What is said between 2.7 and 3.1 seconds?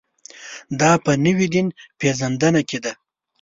ده.